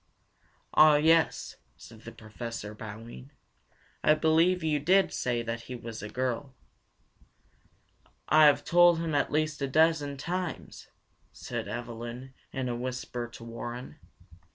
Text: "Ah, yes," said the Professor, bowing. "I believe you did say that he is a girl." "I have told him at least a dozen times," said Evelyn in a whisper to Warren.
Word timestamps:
"Ah, 0.73 0.95
yes," 0.95 1.57
said 1.77 2.01
the 2.01 2.11
Professor, 2.11 2.73
bowing. 2.73 3.29
"I 4.03 4.15
believe 4.15 4.63
you 4.63 4.79
did 4.79 5.13
say 5.13 5.43
that 5.43 5.65
he 5.69 5.75
is 5.75 6.01
a 6.01 6.09
girl." 6.09 6.55
"I 8.27 8.45
have 8.47 8.65
told 8.65 8.97
him 8.97 9.13
at 9.13 9.31
least 9.31 9.61
a 9.61 9.67
dozen 9.67 10.17
times," 10.17 10.87
said 11.31 11.67
Evelyn 11.67 12.33
in 12.51 12.67
a 12.67 12.75
whisper 12.75 13.27
to 13.27 13.43
Warren. 13.43 13.99